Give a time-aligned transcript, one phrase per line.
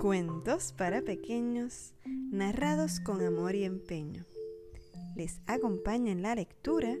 [0.00, 1.92] Cuentos para pequeños,
[2.30, 4.24] narrados con amor y empeño.
[5.16, 6.94] Les acompaña en la lectura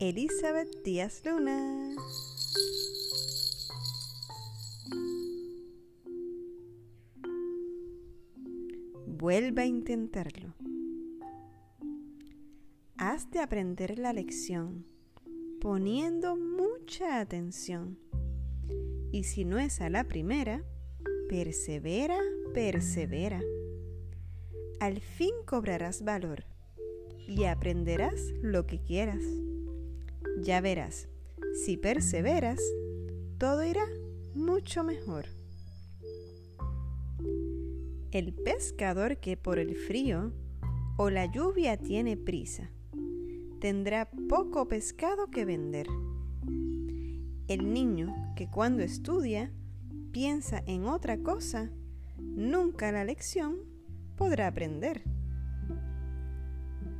[0.00, 1.94] Elizabeth Díaz Luna.
[9.06, 10.52] Vuelva a intentarlo.
[12.96, 14.84] Has de aprender la lección
[15.60, 18.00] poniendo mucha atención.
[19.12, 20.64] Y si no es a la primera,
[21.32, 22.18] persevera,
[22.52, 23.40] persevera.
[24.80, 26.44] Al fin cobrarás valor
[27.26, 29.22] y aprenderás lo que quieras.
[30.42, 31.08] Ya verás,
[31.64, 32.60] si perseveras,
[33.38, 33.86] todo irá
[34.34, 35.24] mucho mejor.
[38.10, 40.34] El pescador que por el frío
[40.98, 42.70] o la lluvia tiene prisa,
[43.58, 45.86] tendrá poco pescado que vender.
[47.48, 49.50] El niño que cuando estudia
[50.12, 51.70] piensa en otra cosa,
[52.18, 53.56] nunca la lección
[54.16, 55.02] podrá aprender.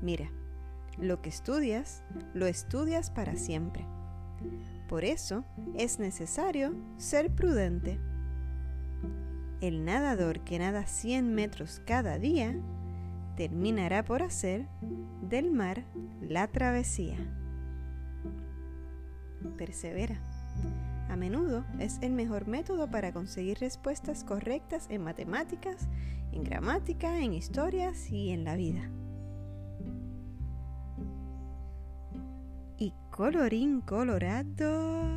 [0.00, 0.30] Mira,
[0.98, 2.02] lo que estudias,
[2.34, 3.86] lo estudias para siempre.
[4.88, 5.44] Por eso
[5.76, 7.98] es necesario ser prudente.
[9.60, 12.56] El nadador que nada 100 metros cada día
[13.36, 14.66] terminará por hacer
[15.22, 15.84] del mar
[16.20, 17.16] la travesía.
[19.56, 20.20] Persevera
[21.12, 25.86] a menudo es el mejor método para conseguir respuestas correctas en matemáticas,
[26.32, 28.90] en gramática, en historias y en la vida.
[32.78, 35.12] Y colorín colorado.